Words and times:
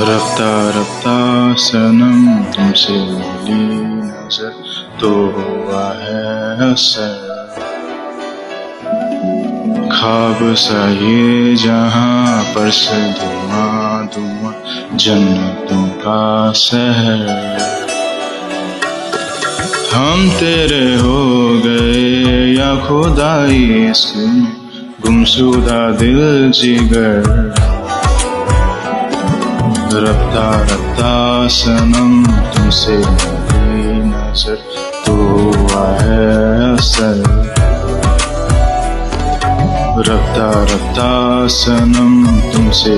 रफ्ता 0.00 0.50
रफ्ता 0.70 1.12
सनम 1.58 2.42
तुमसे 2.52 2.92
मिली 2.92 3.62
नज़र 4.00 4.52
तो 5.00 5.10
हुआ 5.36 5.86
है 5.94 6.72
असर। 6.72 7.16
खाब 9.92 10.38
सा 10.54 10.82
ये 10.90 11.54
जहाँ 11.56 12.42
पर 12.54 12.70
से 12.70 13.00
धुआँ 13.12 14.06
धुआँ 14.14 14.54
जन्नतों 14.96 15.86
का 15.98 16.52
शहर। 16.52 17.26
हम 19.94 20.28
तेरे 20.30 20.94
हो 20.96 21.22
गए 21.64 22.54
या 22.54 22.74
खुदाई, 22.86 23.64
इसमें 23.90 24.46
गुमशुदा 25.00 25.80
दिल 25.96 26.50
जिगर। 26.50 27.77
रफ्ता 29.94 30.46
रफ्ता 30.62 31.12
सनम 31.48 32.12
तुमसे 32.54 32.96
मेरी 32.96 33.92
नज़र 34.08 34.58
तो 35.06 35.14
है 36.00 36.26
असर। 36.74 37.18
सनम 41.50 42.12
तुमसे 42.52 42.94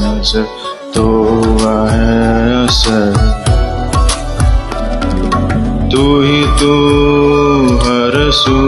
नज़र 0.00 0.46
तो 0.94 1.06
है 1.60 2.64
असर। 2.64 3.12
तू 5.92 6.04
ही 6.20 6.42
तू 6.60 6.74
हर 7.84 8.16
सू 8.34 8.58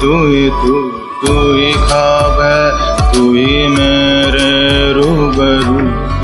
तू 0.00 0.12
ही 0.26 0.48
तू 0.62 0.74
तू 1.20 1.34
ही 1.52 1.72
खाब 1.86 2.40
है, 2.40 2.64
तू 3.12 3.22
ही 3.32 3.66
मेरे 3.68 3.97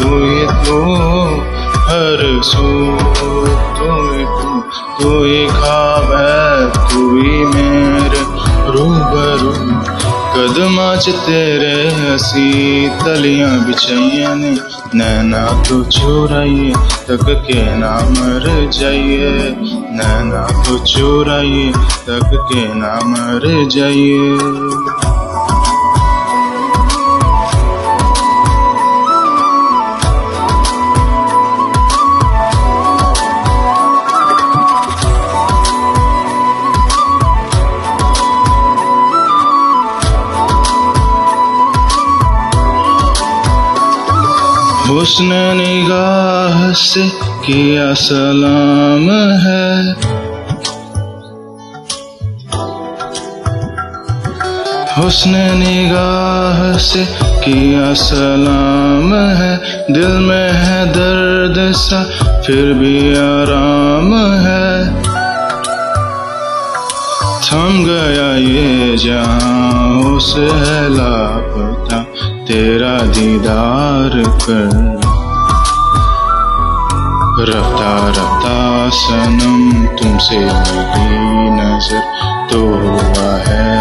रूबरू 0.02 0.46
तू 0.64 0.78
हर 1.88 2.42
सू 2.42 2.68
तू 3.18 3.90
ही 4.10 4.24
तू 4.24 4.60
तू 4.98 5.24
ही 5.24 5.46
खाब 5.46 6.12
है 6.12 6.70
तू 6.90 7.10
मेरे 7.54 8.22
रूबरू। 8.74 9.52
कदम 10.34 10.76
च 10.96 11.08
तेरे 11.08 11.74
हसी 11.96 12.88
तलियाँ 12.88 13.66
बिछाइया 13.66 14.34
ने, 14.34 14.50
नैना 14.94 15.42
तो 15.68 15.82
चुराइए, 15.84 16.72
तक 17.08 17.24
के 17.46 17.76
ना 17.76 17.92
मर 18.10 18.70
जाइए। 18.72 19.30
नैना 19.98 20.42
तो 20.62 20.78
चुराइए, 20.84 21.70
तक 22.08 22.34
के 22.52 22.66
ना 22.74 22.94
मर 23.04 23.68
जाइए। 23.68 24.73
हुस्न 44.94 45.24
निगाह 45.32 46.72
से 46.72 47.08
किया 47.18 47.94
सलाम 47.94 49.10
है। 49.40 49.92
हुस्न 54.98 55.30
निगाह 55.36 56.78
से 56.78 57.04
किया 57.20 57.94
सलाम 57.94 59.14
है। 59.14 59.56
दिल 59.90 60.08
में 60.08 60.52
है 60.52 60.86
दर्द 60.86 61.72
सा, 61.72 62.04
फिर 62.40 62.72
भी 62.72 63.14
आराम 63.14 64.14
है। 64.46 65.02
थम 67.40 67.84
गया 67.84 68.36
ये 68.36 68.96
जहाँ, 68.96 69.98
उस 69.98 70.34
है 70.38 70.88
लापता। 70.88 72.03
तेरा 72.54 72.96
दीदार 73.14 74.12
कर। 74.42 74.74
रफ्ता 77.48 77.94
रफ्ता 78.08 78.58
सनम, 78.90 79.86
तुमसे 79.96 80.38
मेरी 80.38 81.50
नज़र 81.56 82.02
तो 82.52 82.60
हुआ 82.84 83.32
है 83.48 83.74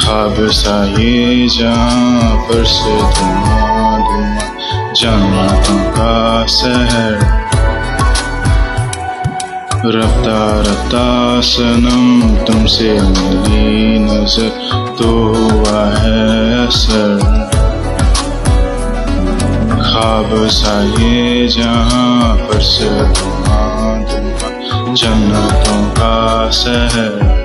खाब 0.00 0.36
सा 0.54 0.76
ये 0.98 1.48
जहाँ 1.58 2.36
पर 2.48 2.64
से 2.72 2.96
धुआँ 2.96 4.00
धुआँ 4.08 4.92
जन्नतों 4.94 5.80
का 5.92 6.46
शहर 6.56 7.43
रफ्ता 9.86 10.60
रफ्ता 10.60 11.40
सनम 11.40 12.36
तुमसे 12.44 12.92
मिली 12.92 13.98
नज़र 13.98 14.48
तो 14.98 15.10
हुआ 15.34 15.84
है, 15.94 16.70
सर। 16.70 17.18
खाब 19.82 20.48
सा 20.48 20.82
ये 20.84 21.48
जहाँ 21.48 22.36
पर 22.36 22.60
से 22.60 22.88
जन्नतों 24.94 25.82
का 25.90 26.50
शहर। 26.50 27.43